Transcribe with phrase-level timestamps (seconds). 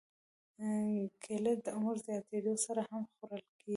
[1.23, 3.69] کېله د عمر زیاتېدو سره هم خوړل کېږي.